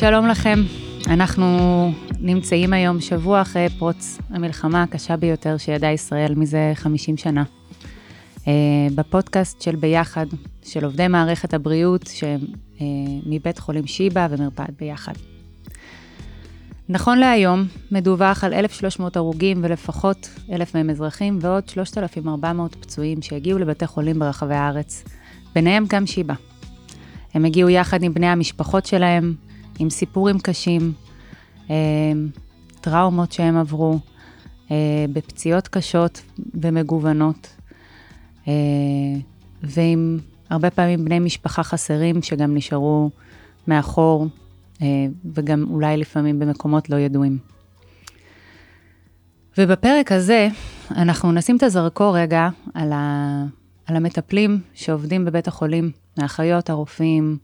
[0.00, 0.58] שלום לכם,
[1.06, 1.46] אנחנו
[2.20, 7.42] נמצאים היום שבוע אחרי פרוץ המלחמה הקשה ביותר שידעה ישראל מזה 50 שנה.
[8.36, 8.48] Uh,
[8.94, 10.26] בפודקאסט של ביחד,
[10.64, 12.80] של עובדי מערכת הבריאות, שהם uh,
[13.26, 15.12] מבית חולים שיבא ומרפאת ביחד.
[16.88, 23.86] נכון להיום, מדווח על 1,300 הרוגים ולפחות 1,000 מהם אזרחים ועוד 3,400 פצועים שהגיעו לבתי
[23.86, 25.04] חולים ברחבי הארץ,
[25.54, 26.34] ביניהם גם שיבא.
[27.34, 29.47] הם הגיעו יחד עם בני המשפחות שלהם,
[29.78, 30.92] עם סיפורים קשים,
[31.70, 32.12] אה,
[32.80, 33.98] טראומות שהם עברו,
[34.70, 36.22] אה, בפציעות קשות
[36.54, 37.56] ומגוונות,
[38.48, 38.52] אה,
[39.62, 40.18] ועם
[40.50, 43.10] הרבה פעמים בני משפחה חסרים שגם נשארו
[43.68, 44.26] מאחור,
[45.34, 47.38] וגם אולי לפעמים במקומות לא ידועים.
[49.58, 50.48] ובפרק הזה
[50.90, 53.44] אנחנו נשים את הזרקור רגע על, ה,
[53.86, 57.38] על המטפלים שעובדים בבית החולים, האחיות, הרופאים,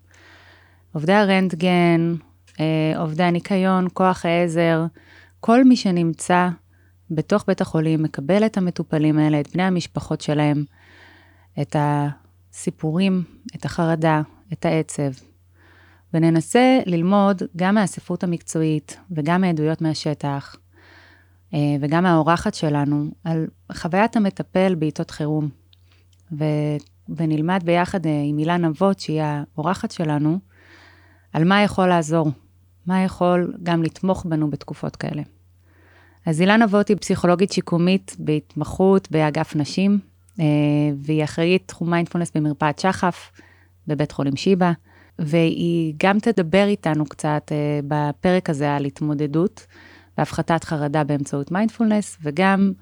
[0.95, 2.15] עובדי הרנטגן,
[2.61, 4.85] אה, עובדי הניקיון, כוח העזר,
[5.41, 6.49] כל מי שנמצא
[7.11, 10.65] בתוך בית החולים מקבל את המטופלים האלה, את בני המשפחות שלהם,
[11.61, 13.23] את הסיפורים,
[13.57, 15.11] את החרדה, את העצב.
[16.15, 20.57] וננסה ללמוד גם מהספרות המקצועית וגם מעדויות מהשטח,
[21.55, 25.49] אה, וגם מהאורחת שלנו, על חוויית המטפל בעיתות חירום.
[26.39, 26.45] ו...
[27.09, 30.39] ונלמד ביחד אה, עם אילן אבות, שהיא האורחת שלנו,
[31.35, 32.31] על מה יכול לעזור,
[32.87, 35.23] מה יכול גם לתמוך בנו בתקופות כאלה.
[36.27, 39.99] אז אילן אבות היא פסיכולוגית שיקומית בהתמחות באגף נשים,
[40.41, 40.45] אה,
[40.97, 43.31] והיא אחראית תחום מיינדפולנס במרפאת שחף
[43.87, 44.73] בבית חולים שיבא,
[45.19, 49.67] והיא גם תדבר איתנו קצת אה, בפרק הזה על התמודדות
[50.19, 52.73] והפחתת חרדה באמצעות מיינדפולנס, וגם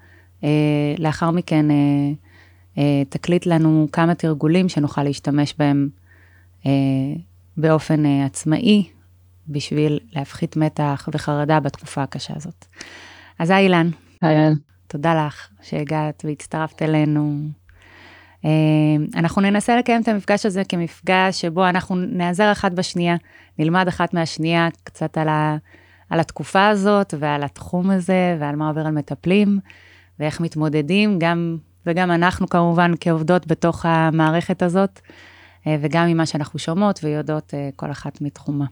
[0.97, 1.65] לאחר מכן
[3.09, 5.89] תקליט לנו כמה תרגולים שנוכל להשתמש בהם
[7.57, 8.87] באופן uh, עצמאי,
[9.47, 12.65] בשביל להפחית מתח וחרדה בתקופה הקשה הזאת.
[13.39, 13.89] אז היי אילן.
[14.21, 14.53] היי אילן.
[14.87, 17.37] תודה לך שהגעת והצטרפת אלינו.
[18.41, 18.45] Uh,
[19.15, 23.15] אנחנו ננסה לקיים את המפגש הזה כמפגש שבו אנחנו נעזר אחת בשנייה,
[23.59, 25.57] נלמד אחת מהשנייה קצת על, ה,
[26.09, 29.59] על התקופה הזאת ועל התחום הזה ועל מה עובר על מטפלים
[30.19, 35.01] ואיך מתמודדים, גם, וגם אנחנו כמובן כעובדות בתוך המערכת הזאת.
[35.67, 38.65] אה, וגם ממה שאנחנו שומעות ויודעות אה, כל אחת מתחומה.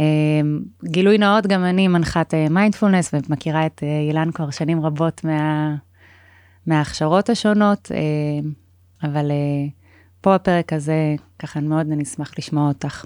[0.00, 0.04] אה,
[0.84, 5.74] גילוי נאות, גם אני מנחת מיינדפולנס ומכירה את אילן כבר שנים רבות מה,
[6.66, 7.90] מההכשרות השונות,
[9.02, 9.30] אבל
[10.20, 13.04] פה הפרק הזה, ככה מאוד נשמח לשמוע אותך.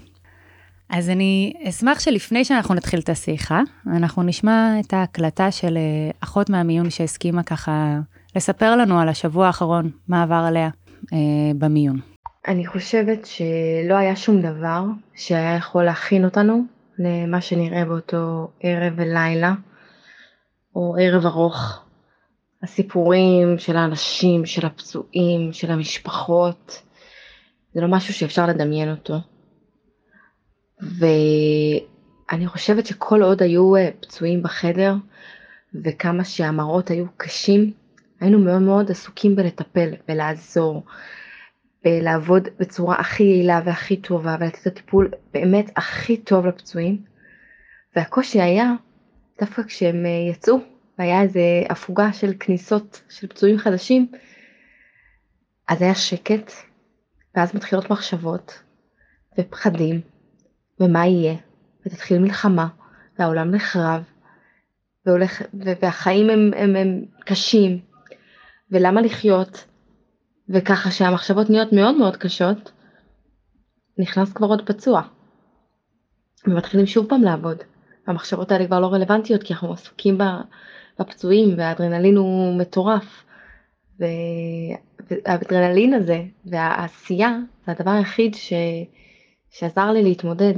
[0.89, 5.77] אז אני אשמח שלפני שאנחנו נתחיל את השיחה, אנחנו נשמע את ההקלטה של
[6.19, 7.99] אחות מהמיון שהסכימה ככה
[8.35, 10.69] לספר לנו על השבוע האחרון, מה עבר עליה
[11.13, 11.17] אה,
[11.57, 12.10] במיון.
[12.47, 14.83] אני חושבת שלא היה שום דבר
[15.15, 16.63] שהיה יכול להכין אותנו
[16.99, 19.53] למה שנראה באותו ערב ולילה,
[20.75, 21.83] או ערב ארוך.
[22.63, 26.81] הסיפורים של האנשים, של הפצועים, של המשפחות,
[27.73, 29.15] זה לא משהו שאפשר לדמיין אותו.
[30.81, 34.95] ואני חושבת שכל עוד היו אה, פצועים בחדר,
[35.83, 37.73] וכמה שהמראות היו קשים,
[38.19, 40.83] היינו מאוד מאוד עסוקים בלטפל ולעזור
[41.85, 47.01] לעבוד בצורה הכי יעילה והכי טובה ולתת את הטיפול באמת הכי טוב לפצועים.
[47.95, 48.73] והקושי היה
[49.39, 50.57] דווקא כשהם אה, יצאו
[50.99, 54.07] והיה איזה הפוגה של כניסות של פצועים חדשים,
[55.67, 56.51] אז היה שקט,
[57.35, 58.63] ואז מתחילות מחשבות
[59.39, 60.01] ופחדים,
[60.79, 61.35] ומה יהיה,
[61.85, 62.67] ותתחיל מלחמה,
[63.19, 64.03] והעולם נחרב,
[65.05, 67.79] והולך, והחיים הם, הם, הם קשים,
[68.71, 69.65] ולמה לחיות,
[70.53, 72.71] וככה שהמחשבות נהיות מאוד מאוד קשות,
[73.97, 75.01] נכנס כבר עוד פצוע.
[76.47, 77.57] ומתחילים שוב פעם לעבוד.
[78.07, 80.17] המחשבות האלה כבר לא רלוונטיות כי אנחנו עסוקים
[80.99, 83.23] בפצועים והאדרנלין הוא מטורף.
[83.99, 88.53] והאדרנלין הזה והעשייה זה הדבר היחיד ש...
[89.51, 90.53] שעזר לי להתמודד,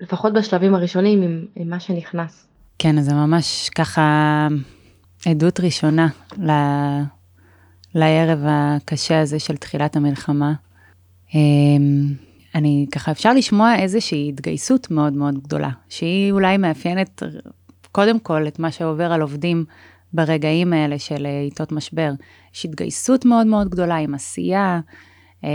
[0.00, 2.48] לפחות בשלבים הראשונים עם, עם מה שנכנס.
[2.78, 4.48] כן, זה ממש ככה
[5.26, 6.08] עדות ראשונה
[7.94, 10.52] לערב הקשה הזה של תחילת המלחמה.
[11.34, 12.06] אמ,
[12.54, 17.22] אני ככה, אפשר לשמוע איזושהי התגייסות מאוד מאוד גדולה, שהיא אולי מאפיינת
[17.92, 19.64] קודם כל את מה שעובר על עובדים
[20.12, 22.12] ברגעים האלה של אה, עיתות משבר.
[22.54, 24.80] יש התגייסות מאוד מאוד גדולה עם עשייה,
[25.44, 25.48] אמ,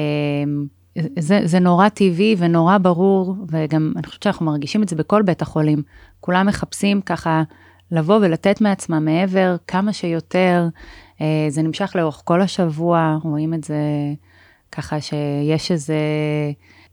[1.20, 5.42] זה, זה נורא טבעי ונורא ברור, וגם אני חושבת שאנחנו מרגישים את זה בכל בית
[5.42, 5.82] החולים.
[6.20, 7.44] כולם מחפשים ככה
[7.92, 10.68] לבוא ולתת מעצמם מעבר כמה שיותר,
[11.50, 13.80] זה נמשך לאורך כל השבוע, רואים את זה
[14.72, 15.94] ככה שיש איזו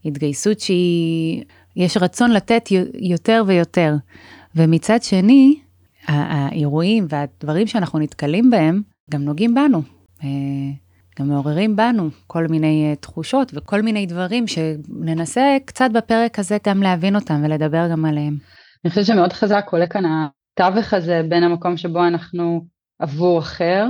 [0.05, 1.44] התגייסות שהיא
[1.76, 3.94] יש רצון לתת יותר ויותר.
[4.56, 5.61] ומצד שני,
[6.06, 9.82] האירועים והדברים שאנחנו נתקלים בהם, גם נוגעים בנו.
[10.25, 10.28] אה,
[11.20, 16.82] גם מעוררים בנו כל מיני uh, תחושות וכל מיני דברים שננסה קצת בפרק הזה גם
[16.82, 18.37] להבין אותם ולדבר גם עליהם.
[18.84, 22.64] אני חושבת שמאוד חזק עולה כאן התווך הזה בין המקום שבו אנחנו
[22.99, 23.87] עבור אחר,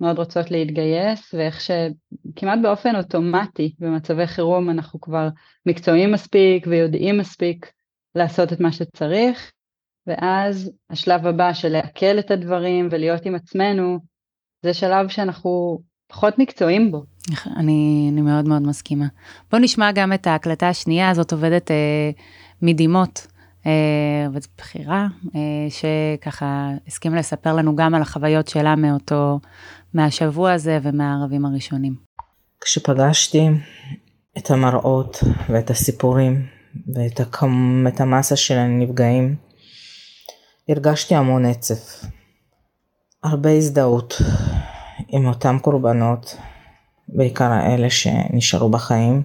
[0.00, 5.28] מאוד רוצות להתגייס, ואיך שכמעט באופן אוטומטי במצבי חירום אנחנו כבר
[5.66, 7.72] מקצועיים מספיק ויודעים מספיק
[8.14, 9.52] לעשות את מה שצריך,
[10.06, 13.98] ואז השלב הבא של לעכל את הדברים ולהיות עם עצמנו,
[14.62, 17.04] זה שלב שאנחנו פחות מקצועיים בו.
[17.56, 19.06] אני, אני מאוד מאוד מסכימה.
[19.50, 22.10] בוא נשמע גם את ההקלטה השנייה, הזאת עובדת אה,
[22.62, 23.26] מדימות,
[24.26, 25.40] עובדת בחירה, אה,
[25.70, 29.40] שככה הסכימה לספר לנו גם על החוויות שלה מאותו,
[29.94, 31.94] מהשבוע הזה ומהערבים הראשונים.
[32.60, 33.48] כשפגשתי
[34.38, 35.18] את המראות
[35.48, 36.46] ואת הסיפורים
[36.94, 37.20] ואת.
[37.88, 39.36] את המסה של הנפגעים,
[40.68, 41.74] הרגשתי המון עצב,
[43.22, 44.18] הרבה הזדהות
[45.08, 46.36] עם אותם קורבנות,
[47.08, 49.22] בעיקר האלה שנשארו בחיים,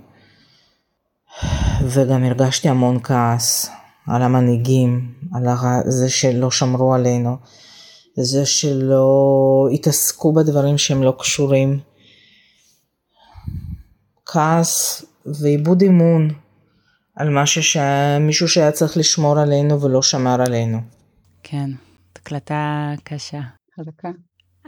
[1.83, 3.69] וגם הרגשתי המון כעס
[4.07, 5.43] על המנהיגים, על
[5.85, 7.37] זה שלא שמרו עלינו,
[8.17, 11.79] זה שלא התעסקו בדברים שהם לא קשורים.
[14.25, 15.05] כעס
[15.41, 16.29] ואיבוד אמון
[17.15, 20.77] על משהו שמישהו שהיה צריך לשמור עלינו ולא שמר עלינו.
[21.43, 21.69] כן,
[22.15, 23.41] הקלטה קשה.
[23.79, 24.09] חזקה.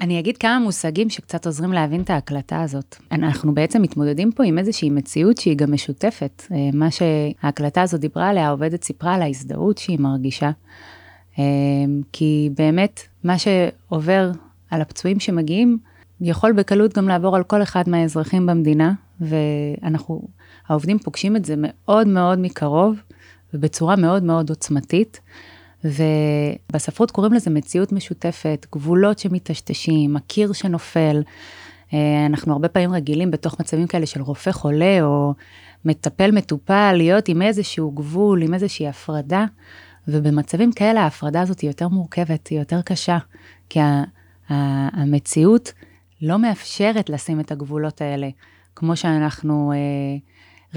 [0.02, 2.96] אני אגיד כמה מושגים שקצת עוזרים להבין את ההקלטה הזאת.
[3.12, 6.44] אנחנו בעצם מתמודדים פה עם איזושהי מציאות שהיא גם משותפת.
[6.52, 10.52] אה, מה שההקלטה הזאת דיברה עליה, העובדת סיפרה על ההזדהות שהיא מרגישה.
[11.40, 11.44] אה,
[12.12, 14.32] כי באמת, מה שעובר
[14.72, 15.78] על הפצועים שמגיעים,
[16.22, 20.22] יכול בקלות גם לעבור על כל אחד מהאזרחים במדינה, ואנחנו,
[20.68, 22.96] העובדים פוגשים את זה מאוד מאוד מקרוב,
[23.54, 25.20] ובצורה מאוד מאוד עוצמתית.
[25.88, 31.22] ובספרות קוראים לזה מציאות משותפת, גבולות שמטשטשים, הקיר שנופל.
[31.94, 35.34] אה, אנחנו הרבה פעמים רגילים בתוך מצבים כאלה של רופא חולה או
[35.86, 39.46] מטפל מטופל, להיות עם איזשהו גבול, עם איזושהי הפרדה,
[40.08, 43.18] ובמצבים כאלה ההפרדה הזאת היא יותר מורכבת, היא יותר קשה,
[43.70, 43.80] כי
[44.50, 45.74] המציאות
[46.22, 48.30] לא מאפשרת לשים את הגבולות האלה,
[48.76, 49.78] כמו שאנחנו אה,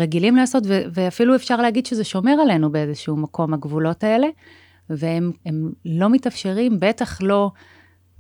[0.03, 4.27] רגילים לעשות, ואפילו אפשר להגיד שזה שומר עלינו באיזשהו מקום, הגבולות האלה.
[4.99, 5.33] והם
[5.85, 7.51] לא מתאפשרים, בטח לא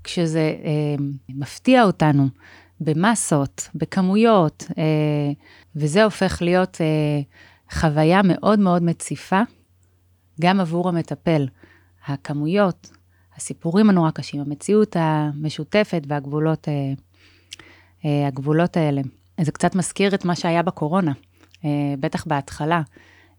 [0.04, 2.28] כשזה אה, מפתיע אותנו
[2.80, 5.32] במסות, בכמויות, אה,
[5.76, 7.20] וזה הופך להיות אה,
[7.72, 9.42] חוויה מאוד מאוד מציפה,
[10.40, 11.46] גם עבור המטפל.
[12.06, 12.90] הכמויות,
[13.36, 16.92] הסיפורים הנורא קשים, המציאות המשותפת והגבולות אה,
[18.04, 19.02] אה, הגבולות האלה.
[19.40, 21.12] זה קצת מזכיר את מה שהיה בקורונה,
[21.64, 22.82] אה, בטח בהתחלה.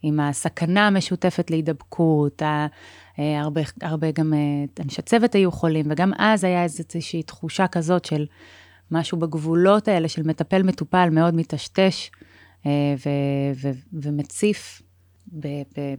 [0.02, 2.68] עם הסכנה המשותפת להידבקות, אה,
[3.42, 8.26] הרבה, הרבה גם אה, אנשי צוות היו חולים, וגם אז היה איזושהי תחושה כזאת של
[8.92, 12.12] משהו בגבולות האלה של מטפל-מטופל מאוד מטשטש
[12.66, 12.72] אה,
[13.06, 14.82] ו- ו- ומציף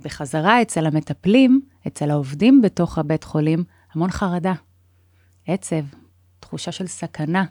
[0.04, 3.64] בחזרה אצל המטפלים, אצל העובדים בתוך הבית חולים,
[3.94, 4.52] המון חרדה,
[5.46, 5.84] עצב,
[6.40, 7.44] תחושה של סכנה.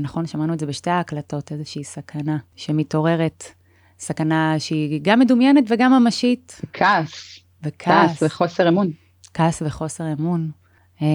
[0.00, 3.44] נכון, שמענו את זה בשתי ההקלטות, איזושהי סכנה שמתעוררת,
[4.02, 6.60] סכנה שהיא גם מדומיינת וגם ממשית.
[6.72, 7.38] כעס.
[7.62, 8.10] וכעס.
[8.10, 8.90] כעס וחוסר אמון.
[9.34, 10.50] כעס וחוסר אמון.
[11.02, 11.06] אמ,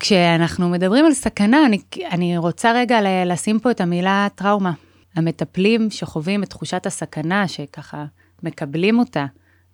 [0.00, 1.78] כשאנחנו מדברים על סכנה, אני,
[2.10, 4.72] אני רוצה רגע לשים פה את המילה טראומה.
[5.16, 8.04] המטפלים שחווים את תחושת הסכנה, שככה
[8.42, 9.26] מקבלים אותה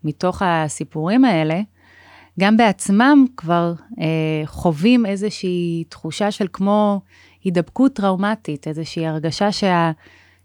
[0.04, 1.61] מתוך הסיפורים האלה,
[2.40, 7.00] גם בעצמם כבר אה, חווים איזושהי תחושה של כמו
[7.45, 9.90] הידבקות טראומטית, איזושהי הרגשה שה,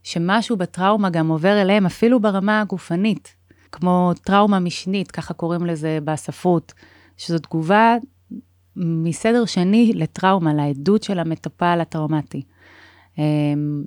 [0.03, 3.36] שמשהו בטראומה גם עובר אליהם, אפילו ברמה הגופנית.
[3.72, 6.74] כמו טראומה משנית, ככה קוראים לזה בספרות,
[7.17, 7.95] שזו תגובה
[8.75, 12.43] מסדר שני לטראומה, לעדות של המטופל הטראומטי.
[13.17, 13.83] אמ,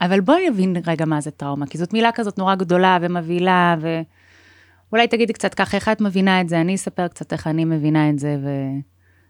[0.00, 3.76] אבל בואי נבין רגע מה זה טראומה, כי זאת מילה כזאת נורא גדולה ומבהילה,
[4.90, 8.10] ואולי תגידי קצת ככה, איך את מבינה את זה, אני אספר קצת איך אני מבינה
[8.10, 8.36] את זה,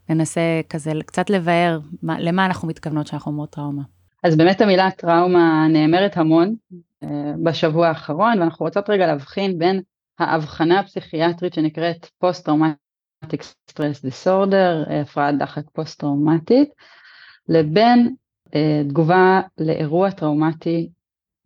[0.08, 3.82] וננסה כזה קצת לבאר מה, למה אנחנו מתכוונות שאנחנו אומרות טראומה.
[4.22, 6.54] אז באמת המילה טראומה נאמרת המון
[7.04, 7.06] uh,
[7.44, 9.82] בשבוע האחרון, ואנחנו רוצות רגע להבחין בין
[10.18, 16.68] ההבחנה הפסיכיאטרית שנקראת post-traumatic stress disorder, הפרעת דחק פוסט-טראומטית,
[17.48, 18.14] לבין
[18.46, 20.88] uh, תגובה לאירוע טראומטי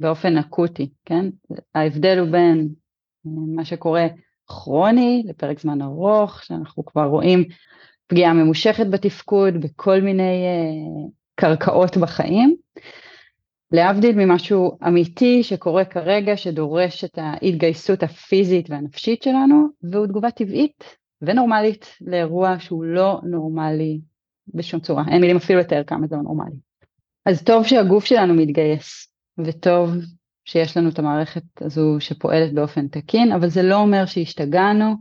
[0.00, 1.26] באופן אקוטי, כן?
[1.74, 4.06] ההבדל הוא בין uh, מה שקורה
[4.46, 7.44] כרוני לפרק זמן ארוך, שאנחנו כבר רואים
[8.06, 12.56] פגיעה ממושכת בתפקוד בכל מיני uh, קרקעות בחיים,
[13.72, 20.84] להבדיל ממשהו אמיתי שקורה כרגע, שדורש את ההתגייסות הפיזית והנפשית שלנו, והוא תגובה טבעית
[21.22, 24.00] ונורמלית לאירוע שהוא לא נורמלי
[24.54, 25.04] בשום צורה.
[25.08, 26.56] אין מילים אפילו לתאר כמה זה לא נורמלי.
[27.26, 29.90] אז טוב שהגוף שלנו מתגייס, וטוב
[30.44, 34.94] שיש לנו את המערכת הזו שפועלת באופן תקין, אבל זה לא אומר שהשתגענו,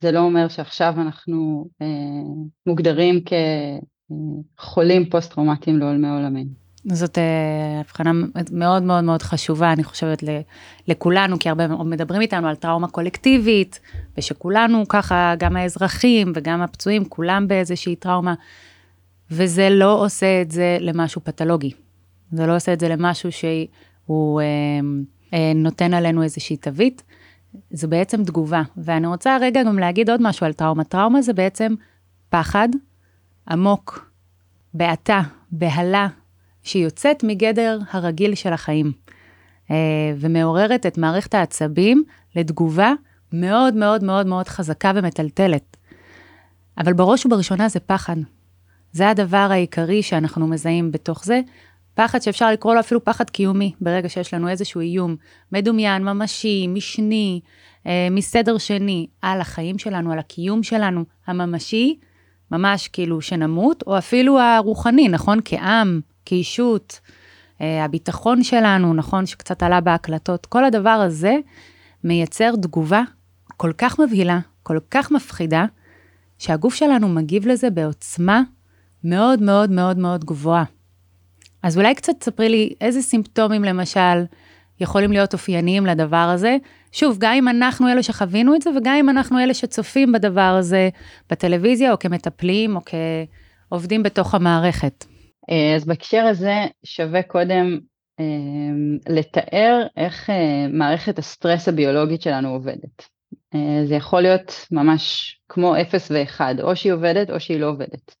[0.00, 1.86] זה לא אומר שעכשיו אנחנו אה,
[2.66, 3.24] מוגדרים
[4.56, 6.66] כחולים פוסט-טראומטיים לעולמי עולמים.
[6.92, 8.12] זאת אה, הבחנה
[8.52, 10.24] מאוד מאוד מאוד חשובה, אני חושבת,
[10.88, 13.80] לכולנו, כי הרבה מדברים איתנו על טראומה קולקטיבית,
[14.18, 18.34] ושכולנו ככה, גם האזרחים וגם הפצועים, כולם באיזושהי טראומה,
[19.30, 21.70] וזה לא עושה את זה למשהו פתולוגי.
[22.32, 24.46] זה לא עושה את זה למשהו שהוא אה,
[25.34, 27.02] אה, נותן עלינו איזושהי תווית,
[27.70, 28.62] זה בעצם תגובה.
[28.76, 30.84] ואני רוצה רגע גם להגיד עוד משהו על טראומה.
[30.84, 31.74] טראומה זה בעצם
[32.28, 32.68] פחד
[33.48, 34.10] עמוק,
[34.74, 36.08] בעתה, בהלה,
[36.62, 38.92] שיוצאת מגדר הרגיל של החיים,
[39.70, 39.76] אה,
[40.16, 42.04] ומעוררת את מערכת העצבים
[42.36, 42.92] לתגובה
[43.32, 45.76] מאוד מאוד מאוד מאוד חזקה ומטלטלת.
[46.78, 48.16] אבל בראש ובראשונה זה פחד.
[48.92, 51.40] זה הדבר העיקרי שאנחנו מזהים בתוך זה,
[51.94, 55.16] פחד שאפשר לקרוא לו אפילו פחד קיומי, ברגע שיש לנו איזשהו איום
[55.52, 57.40] מדומיין, ממשי, משני,
[57.86, 61.98] אה, מסדר שני, על החיים שלנו, על הקיום שלנו, הממשי,
[62.50, 65.38] ממש כאילו שנמות, או אפילו הרוחני, נכון?
[65.44, 67.00] כעם, כאישות,
[67.60, 69.26] אה, הביטחון שלנו, נכון?
[69.26, 71.36] שקצת עלה בהקלטות, כל הדבר הזה
[72.04, 73.02] מייצר תגובה
[73.56, 75.64] כל כך מבהילה, כל כך מפחידה,
[76.38, 78.42] שהגוף שלנו מגיב לזה בעוצמה
[79.04, 80.64] מאוד מאוד מאוד מאוד גבוהה.
[81.62, 84.24] אז אולי קצת תספרי לי איזה סימפטומים למשל
[84.80, 86.56] יכולים להיות אופייניים לדבר הזה.
[86.96, 90.88] שוב, גם אם אנחנו אלה שחווינו את זה, וגם אם אנחנו אלה שצופים בדבר הזה
[91.30, 92.80] בטלוויזיה, או כמטפלים, או
[93.68, 95.04] כעובדים בתוך המערכת.
[95.50, 97.78] אה, אז בהקשר הזה שווה קודם
[98.20, 98.24] אה,
[99.08, 103.16] לתאר איך אה, מערכת הסטרס הביולוגית שלנו עובדת.
[103.84, 108.14] זה יכול להיות ממש כמו 0 ו-1, או שהיא עובדת או שהיא לא עובדת.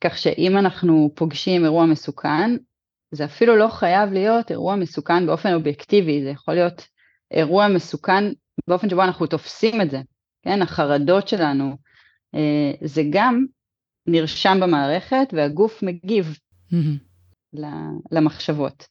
[0.00, 2.56] כך שאם אנחנו פוגשים אירוע מסוכן,
[3.10, 6.95] זה אפילו לא חייב להיות אירוע מסוכן באופן אובייקטיבי, זה יכול להיות
[7.30, 8.24] אירוע מסוכן
[8.68, 10.00] באופן שבו אנחנו תופסים את זה,
[10.42, 11.76] כן, החרדות שלנו,
[12.84, 13.44] זה גם
[14.06, 16.38] נרשם במערכת והגוף מגיב
[16.72, 17.58] mm-hmm.
[18.12, 18.86] למחשבות.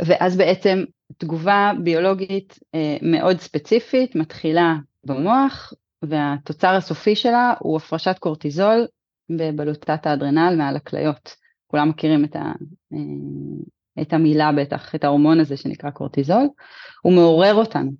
[0.00, 0.84] ואז בעצם
[1.18, 8.86] תגובה ביולוגית אה, מאוד ספציפית מתחילה במוח, והתוצר הסופי שלה הוא הפרשת קורטיזול
[9.30, 11.36] בבלוטת האדרנל מעל הכליות.
[11.66, 12.52] כולם מכירים את, ה,
[12.92, 12.98] אה,
[14.00, 16.48] את המילה בטח, את ההורמון הזה שנקרא קורטיזול,
[17.02, 17.90] הוא מעורר אותנו.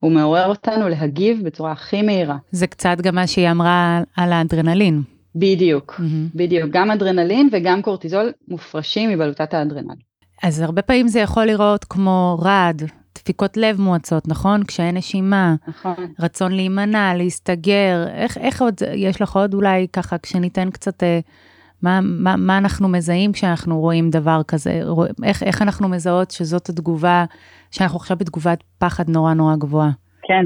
[0.00, 2.36] הוא מעורר אותנו להגיב בצורה הכי מהירה.
[2.50, 5.02] זה קצת גם מה שהיא אמרה על האדרנלין.
[5.34, 6.36] בדיוק, mm-hmm.
[6.36, 6.70] בדיוק.
[6.70, 9.94] גם אדרנלין וגם קורטיזול מופרשים מבלוטת האדרנל.
[10.42, 12.82] אז הרבה פעמים זה יכול לראות כמו רעד,
[13.14, 14.64] דפיקות לב מועצות, נכון?
[14.64, 15.94] כשאין נשימה, נכון.
[16.20, 21.20] רצון להימנע, להסתגר, איך, איך עוד, יש לך עוד אולי ככה, כשניתן קצת, אה,
[21.84, 26.68] מה, מה, מה אנחנו מזהים כשאנחנו רואים דבר כזה, רוא, איך, איך אנחנו מזהות שזאת
[26.68, 27.24] התגובה,
[27.70, 29.90] שאנחנו עכשיו בתגובת פחד נורא נורא גבוהה?
[30.28, 30.44] כן,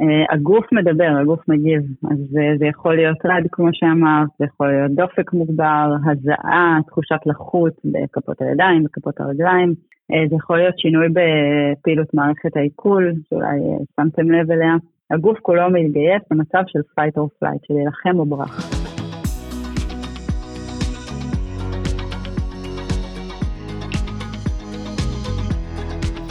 [0.00, 2.18] אה, הגוף מדבר, הגוף מגיב, אז
[2.58, 8.42] זה יכול להיות רד כמו שאמרת, זה יכול להיות דופק מוגבר, הזעה, תחושת לחות בכפות
[8.42, 9.74] הידיים, בכפות הרגליים,
[10.12, 14.74] אה, זה יכול להיות שינוי בפעילות מערכת העיכול, שאולי אה, שמתם לב אליה.
[15.10, 18.77] הגוף כולו מתגייס במצב של fight or flight, של להילחם או ברח.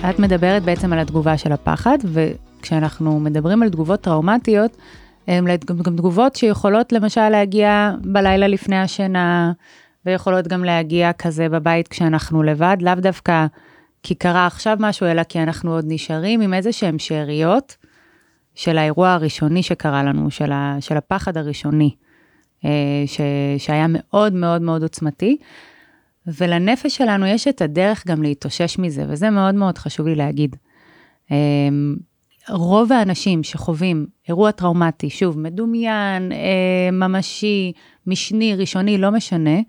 [0.10, 2.28] את מדברת בעצם על התגובה של הפחד, ו...
[2.62, 4.78] כשאנחנו מדברים על תגובות טראומטיות,
[5.28, 9.52] הן גם תגובות שיכולות למשל להגיע בלילה לפני השינה,
[10.06, 13.46] ויכולות גם להגיע כזה בבית כשאנחנו לבד, לאו דווקא
[14.04, 17.76] כי קרה עכשיו משהו, אלא כי אנחנו עוד נשארים עם איזה שהן שאריות
[18.56, 21.96] של האירוע הראשוני שקרה לנו, של, ה, של הפחד הראשוני,
[22.66, 22.70] אה,
[23.06, 23.22] ש,
[23.58, 25.38] שהיה מאוד מאוד מאוד עוצמתי.
[26.28, 30.56] ולנפש שלנו יש את הדרך גם להתאושש מזה, וזה מאוד מאוד חשוב לי להגיד.
[31.32, 31.38] אה,
[32.50, 37.72] רוב האנשים שחווים אירוע טראומטי, שוב, מדומיין, אה, ממשי,
[38.08, 39.60] משני, ראשוני, לא משנה,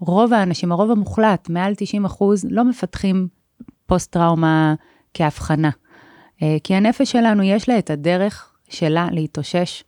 [0.00, 3.28] רוב האנשים, הרוב המוחלט, מעל 90 אחוז, לא מפתחים
[3.86, 4.74] פוסט-טראומה
[5.14, 5.70] כהבחנה.
[6.42, 9.84] אה, כי הנפש שלנו, יש לה את הדרך שלה להתאושש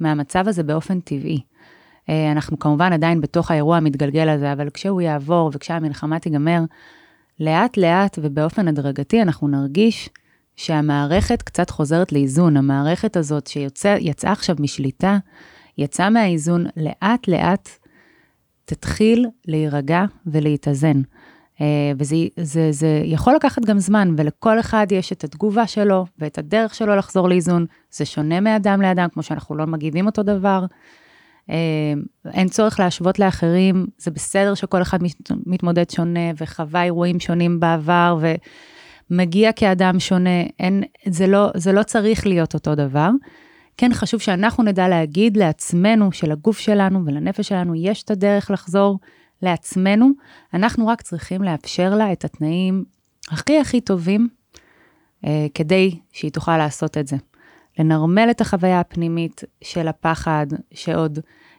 [0.00, 1.40] מהמצב הזה באופן טבעי.
[2.08, 6.60] אה, אנחנו כמובן עדיין בתוך האירוע המתגלגל הזה, אבל כשהוא יעבור וכשהמלחמה תיגמר,
[7.40, 10.08] לאט לאט ובאופן הדרגתי אנחנו נרגיש
[10.56, 15.18] שהמערכת קצת חוזרת לאיזון, המערכת הזאת שיצאה עכשיו משליטה,
[15.78, 17.68] יצאה מהאיזון, לאט לאט
[18.64, 21.00] תתחיל להירגע ולהתאזן.
[21.56, 21.62] Uh,
[21.98, 26.74] וזה זה, זה יכול לקחת גם זמן, ולכל אחד יש את התגובה שלו ואת הדרך
[26.74, 27.66] שלו לחזור לאיזון.
[27.90, 30.64] זה שונה מאדם לאדם, כמו שאנחנו לא מגיבים אותו דבר.
[32.32, 34.98] אין צורך להשוות לאחרים, זה בסדר שכל אחד
[35.46, 38.18] מתמודד שונה וחווה אירועים שונים בעבר
[39.10, 43.10] ומגיע כאדם שונה, אין, זה, לא, זה לא צריך להיות אותו דבר.
[43.76, 48.98] כן חשוב שאנחנו נדע להגיד לעצמנו, שלגוף שלנו ולנפש שלנו יש את הדרך לחזור
[49.42, 50.10] לעצמנו,
[50.54, 52.84] אנחנו רק צריכים לאפשר לה את התנאים
[53.30, 54.28] הכי הכי טובים
[55.26, 57.16] אה, כדי שהיא תוכל לעשות את זה.
[57.78, 61.18] לנרמל את החוויה הפנימית של הפחד שעוד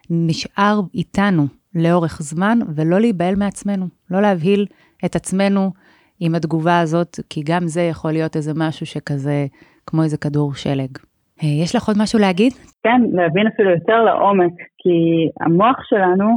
[0.09, 1.43] נשאר איתנו
[1.75, 4.65] לאורך זמן, ולא להיבהל מעצמנו, לא להבהיל
[5.05, 5.71] את עצמנו
[6.19, 9.45] עם התגובה הזאת, כי גם זה יכול להיות איזה משהו שכזה,
[9.87, 10.97] כמו איזה כדור שלג.
[11.43, 12.53] אה, יש לך עוד משהו להגיד?
[12.83, 16.27] כן, להבין אפילו יותר לעומק, כי המוח שלנו,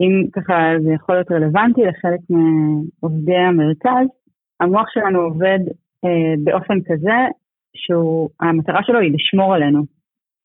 [0.00, 0.54] אם ככה
[0.84, 4.06] זה יכול להיות רלוונטי לחלק מעובדי המרכז,
[4.60, 5.58] המוח שלנו עובד
[6.04, 7.18] אה, באופן כזה
[7.74, 9.82] שהמטרה שלו היא לשמור עלינו.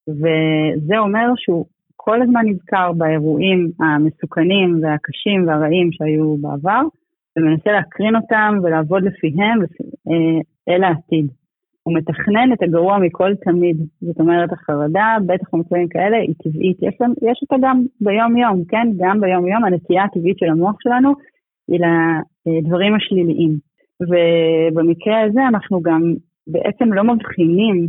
[0.09, 1.65] וזה אומר שהוא
[1.95, 6.81] כל הזמן נזכר באירועים המסוכנים והקשים והרעים שהיו בעבר,
[7.37, 9.61] ומנסה להקרין אותם ולעבוד לפיהם
[10.07, 11.27] אה, אל העתיד.
[11.83, 13.77] הוא מתכנן את הגרוע מכל תמיד.
[14.01, 16.77] זאת אומרת, החרדה, בטח במצבים כאלה, היא טבעית.
[16.81, 16.95] יש,
[17.31, 18.87] יש אותה גם ביום-יום, כן?
[18.97, 21.13] גם ביום-יום הנטייה הטבעית של המוח שלנו
[21.67, 21.79] היא
[22.45, 23.57] לדברים השליליים.
[24.01, 26.13] ובמקרה הזה אנחנו גם
[26.47, 27.87] בעצם לא מבחינים,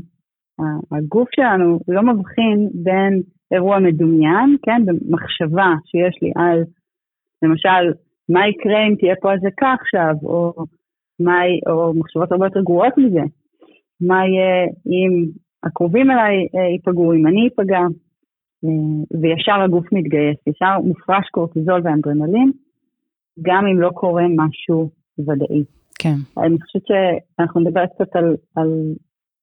[0.92, 3.22] הגוף שלנו לא מבחין בין
[3.54, 6.64] אירוע מדומיין, כן, במחשבה שיש לי על,
[7.42, 7.92] למשל,
[8.28, 10.52] מה יקרה אם תהיה פה אזעקה עכשיו, או,
[11.66, 13.22] או מחשבות הרבה יותר גרועות מזה,
[14.00, 15.30] מה יהיה אם
[15.62, 17.80] הקרובים אליי אה, ייפגעו, אם אני אפגע,
[18.64, 22.52] אה, וישר הגוף מתגייס, ישר מופרש קורטיזול ואנדרנלין,
[23.42, 25.77] גם אם לא קורה משהו ודאי.
[25.98, 26.16] כן.
[26.44, 28.68] אני חושבת שאנחנו נדבר קצת על, על,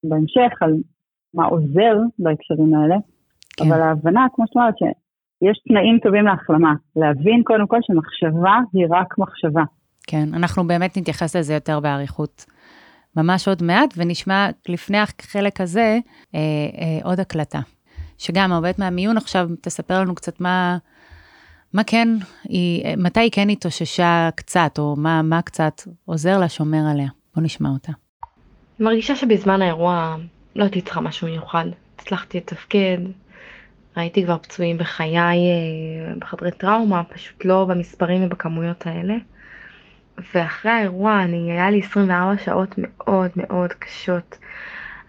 [0.04, 0.74] בהמשך, על
[1.34, 2.96] מה עוזר בהקשרים האלה,
[3.58, 3.66] כן.
[3.66, 6.74] אבל ההבנה, כמו שאת אומרת, שיש תנאים טובים להחלמה.
[6.96, 9.64] להבין קודם כל שמחשבה היא רק מחשבה.
[10.08, 12.46] כן, אנחנו באמת נתייחס לזה יותר באריכות.
[13.18, 16.00] ממש עוד מעט, ונשמע לפני החלק הזה
[16.36, 17.60] אה, אה, עוד הקלטה.
[18.18, 20.78] שגם העובדת מהמיון עכשיו תספר לנו קצת מה,
[21.76, 22.08] מה כן,
[22.44, 27.08] היא, מתי היא כן התאוששה קצת, או מה, מה קצת עוזר לה, שומר עליה.
[27.36, 27.92] בואו נשמע אותה.
[28.80, 30.16] אני מרגישה שבזמן האירוע
[30.56, 31.66] לא הייתי צריכה משהו מיוחד.
[31.96, 32.98] הצלחתי לתפקד,
[33.98, 39.16] ראיתי כבר פצועים בחיי אה, בחדרי טראומה, פשוט לא במספרים ובכמויות האלה.
[40.36, 44.38] ואחרי האירוע אני, היה לי 24 שעות מאוד מאוד קשות.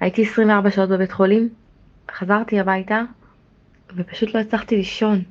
[0.01, 1.49] הייתי 24 שעות בבית חולים,
[2.11, 3.03] חזרתי הביתה
[3.97, 5.23] ופשוט לא הצלחתי לישון.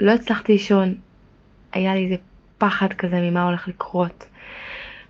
[0.00, 0.94] לא הצלחתי לישון.
[1.72, 2.16] היה לי איזה
[2.58, 4.26] פחד כזה ממה הולך לקרות.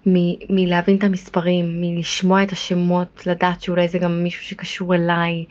[0.07, 5.45] מ- מלהבין את המספרים, מלשמוע את השמות, לדעת שאולי זה גם מישהו שקשור אליי.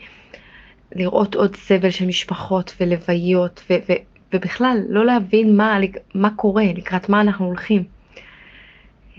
[0.94, 4.02] לראות עוד סבל של משפחות ולוויות, ו- ו-
[4.34, 5.78] ובכלל לא להבין מה,
[6.14, 7.84] מה קורה, לקראת מה אנחנו הולכים.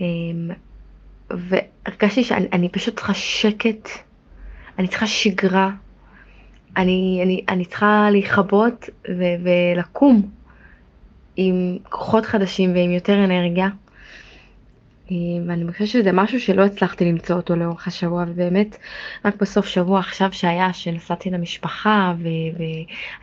[0.00, 0.50] אמ,
[1.30, 3.88] והרגשתי שאני פשוט צריכה שקט,
[4.78, 5.70] אני צריכה שגרה,
[6.78, 8.88] אני, אני, אני צריכה להיכבות
[9.18, 10.30] ולקום
[11.36, 13.68] עם כוחות חדשים ועם יותר אנרגיה.
[15.46, 18.76] ואני חושבת שזה משהו שלא הצלחתי למצוא אותו לאורך השבוע, ובאמת
[19.24, 22.62] רק בסוף שבוע עכשיו שהיה, שנסעתי למשפחה, ו-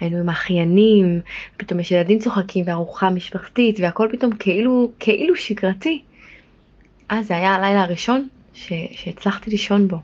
[0.01, 1.21] והיינו עם האחיינים,
[1.57, 6.01] פתאום יש ילדים צוחקים וארוחה משפחתית, והכל פתאום כאילו, כאילו שגרתי.
[7.09, 9.97] אז זה היה הלילה הראשון ש- שהצלחתי לישון בו.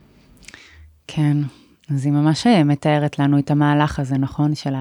[1.07, 1.37] כן,
[1.93, 4.55] אז היא ממש אה, מתארת לנו את המהלך הזה, נכון?
[4.55, 4.73] של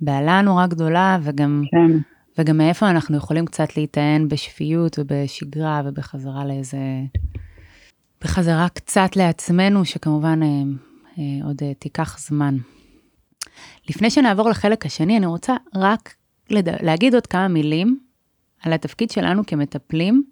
[0.00, 1.62] הבהלה נורא גדולה, וגם...
[1.70, 1.98] כן.
[2.38, 6.78] וגם מאיפה אנחנו יכולים קצת להיטען בשפיות ובשגרה ובחזרה לאיזה...
[8.24, 10.48] בחזרה קצת לעצמנו, שכמובן אה,
[11.18, 12.56] אה, עוד אה, תיקח זמן.
[13.88, 16.14] לפני שנעבור לחלק השני, אני רוצה רק
[16.50, 16.68] לד...
[16.68, 17.98] להגיד עוד כמה מילים
[18.62, 20.24] על התפקיד שלנו כמטפלים,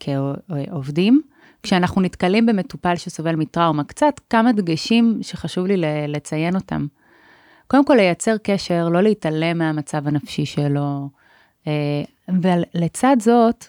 [0.00, 1.22] כעובדים,
[1.62, 3.84] כשאנחנו נתקלים במטופל שסובל מטראומה.
[3.84, 5.76] קצת כמה דגשים שחשוב לי
[6.08, 6.86] לציין אותם.
[7.66, 11.08] קודם כל, לייצר קשר, לא להתעלם מהמצב הנפשי שלו,
[11.66, 13.64] אה, ולצד זאת,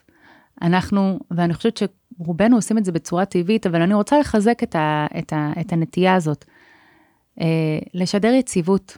[0.62, 5.08] אנחנו, ואני חושבת שרובנו עושים את זה בצורה טבעית, אבל אני רוצה לחזק את, ה,
[5.20, 6.46] את, ה, את הנטייה הזאת.
[7.42, 8.98] אה, לשדר יציבות,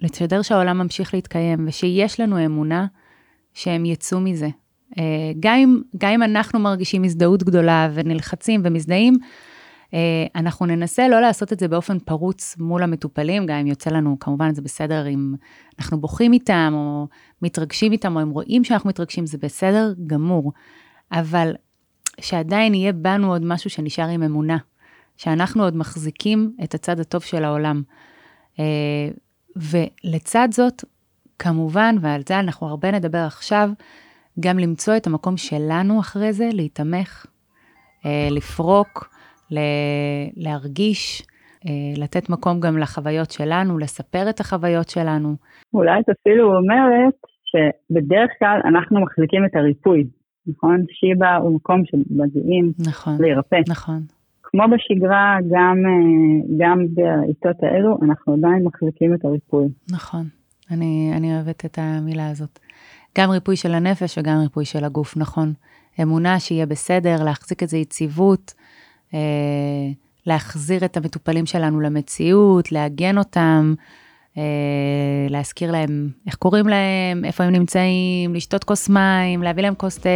[0.00, 2.86] לשדר שהעולם ממשיך להתקיים, ושיש לנו אמונה
[3.54, 4.48] שהם יצאו מזה.
[4.98, 9.14] אה, גם אם, גם אם אנחנו מרגישים הזדהות גדולה ונלחצים ומזדהים,
[10.34, 14.54] אנחנו ננסה לא לעשות את זה באופן פרוץ מול המטופלים, גם אם יוצא לנו, כמובן
[14.54, 15.34] זה בסדר אם
[15.78, 17.06] אנחנו בוכים איתם, או
[17.42, 20.52] מתרגשים איתם, או הם רואים שאנחנו מתרגשים, זה בסדר גמור.
[21.12, 21.54] אבל
[22.20, 24.56] שעדיין יהיה בנו עוד משהו שנשאר עם אמונה,
[25.16, 27.82] שאנחנו עוד מחזיקים את הצד הטוב של העולם.
[29.56, 30.84] ולצד זאת,
[31.38, 33.70] כמובן, ועל זה אנחנו הרבה נדבר עכשיו,
[34.40, 37.26] גם למצוא את המקום שלנו אחרי זה, להתמך,
[38.06, 39.08] אה, לפרוק,
[40.36, 41.22] להרגיש,
[41.66, 45.34] אה, לתת מקום גם לחוויות שלנו, לספר את החוויות שלנו.
[45.74, 47.14] אולי את אפילו אומרת
[47.50, 50.04] שבדרך כלל אנחנו מחזיקים את הריפוי,
[50.46, 50.84] נכון?
[50.88, 53.60] שיבא הוא מקום שמגיעים נכון, להירפא.
[53.68, 54.00] נכון.
[54.42, 59.68] כמו בשגרה, גם, אה, גם בעיתות האלו, אנחנו עדיין מחזיקים את הריפוי.
[59.92, 60.24] נכון,
[60.72, 62.58] אני, אני אוהבת את המילה הזאת.
[63.18, 65.52] גם ריפוי של הנפש וגם ריפוי של הגוף, נכון.
[66.02, 68.54] אמונה שיהיה בסדר, להחזיק איזו יציבות,
[69.14, 69.18] אה,
[70.26, 73.74] להחזיר את המטופלים שלנו למציאות, לעגן אותם,
[74.38, 74.42] אה,
[75.28, 80.08] להזכיר להם איך קוראים להם, איפה הם נמצאים, לשתות כוס מים, להביא להם כוס תה.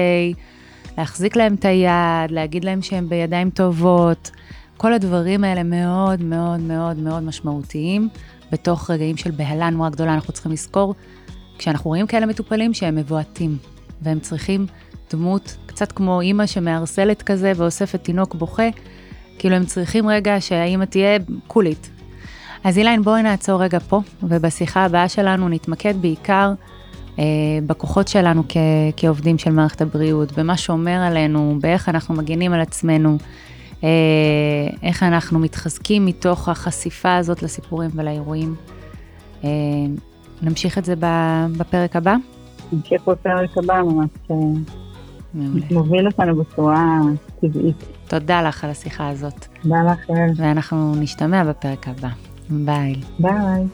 [0.99, 4.31] להחזיק להם את היד, להגיד להם שהם בידיים טובות.
[4.77, 8.09] כל הדברים האלה מאוד מאוד מאוד מאוד משמעותיים
[8.53, 10.15] בתוך רגעים של בהלה נורא גדולה.
[10.15, 10.95] אנחנו צריכים לזכור,
[11.59, 13.57] כשאנחנו רואים כאלה מטופלים שהם מבועתים,
[14.03, 14.67] והם צריכים
[15.13, 18.69] דמות קצת כמו אימא שמארסלת כזה ואוספת תינוק בוכה,
[19.39, 21.91] כאילו הם צריכים רגע שהאימא תהיה קולית.
[22.65, 26.53] אז אילן, בואי נעצור רגע פה, ובשיחה הבאה שלנו נתמקד בעיקר
[27.19, 27.25] אה,
[27.67, 28.57] בכוחות שלנו כ-
[28.97, 33.19] כעובדים של מערכת הבריאות, במה שאומר עלינו, באיך אנחנו מגינים על עצמנו,
[34.83, 38.55] איך אנחנו מתחזקים מתוך החשיפה הזאת לסיפורים ולאירועים.
[39.45, 39.49] אה,
[40.43, 40.95] נמשיך את זה
[41.59, 42.15] בפרק הבא?
[42.73, 44.11] נמשיך בפרק הבא, ממש
[45.71, 47.01] מוביל אותנו בצורה
[47.41, 47.85] טבעית.
[48.09, 49.47] תודה לך על השיחה הזאת.
[49.63, 50.27] תודה לכם.
[50.37, 52.09] ואנחנו נשתמע בפרק הבא.
[52.51, 52.95] ביי.
[53.19, 53.67] ביי.